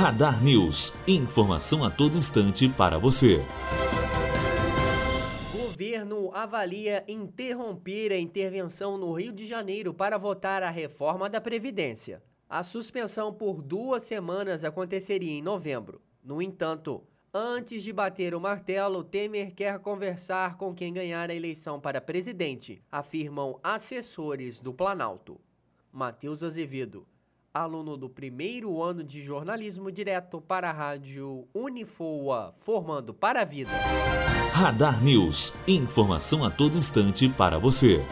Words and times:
Radar 0.00 0.42
News. 0.42 0.94
Informação 1.06 1.84
a 1.84 1.90
todo 1.90 2.16
instante 2.16 2.66
para 2.70 2.96
você. 2.96 3.44
Governo 5.52 6.34
avalia 6.34 7.04
interromper 7.06 8.10
a 8.10 8.18
intervenção 8.18 8.96
no 8.96 9.12
Rio 9.12 9.30
de 9.30 9.46
Janeiro 9.46 9.92
para 9.92 10.16
votar 10.16 10.62
a 10.62 10.70
reforma 10.70 11.28
da 11.28 11.38
Previdência. 11.38 12.22
A 12.48 12.62
suspensão 12.62 13.30
por 13.30 13.60
duas 13.60 14.02
semanas 14.04 14.64
aconteceria 14.64 15.32
em 15.32 15.42
novembro. 15.42 16.00
No 16.24 16.40
entanto, 16.40 17.04
antes 17.34 17.82
de 17.82 17.92
bater 17.92 18.34
o 18.34 18.40
martelo, 18.40 19.04
Temer 19.04 19.52
quer 19.54 19.78
conversar 19.80 20.56
com 20.56 20.74
quem 20.74 20.94
ganhar 20.94 21.28
a 21.28 21.34
eleição 21.34 21.78
para 21.78 22.00
presidente, 22.00 22.82
afirmam 22.90 23.60
assessores 23.62 24.62
do 24.62 24.72
Planalto. 24.72 25.38
Matheus 25.92 26.42
Azevedo, 26.42 27.06
aluno 27.52 27.96
do 27.96 28.08
primeiro 28.08 28.82
ano 28.82 29.02
de 29.02 29.20
jornalismo 29.22 29.90
direto 29.90 30.40
para 30.40 30.70
a 30.70 30.72
rádio 30.72 31.46
Unifoa, 31.54 32.54
formando 32.58 33.12
para 33.12 33.42
a 33.42 33.44
vida. 33.44 33.70
Radar 34.52 35.02
News. 35.02 35.52
Informação 35.66 36.44
a 36.44 36.50
todo 36.50 36.78
instante 36.78 37.28
para 37.28 37.58
você. 37.58 38.04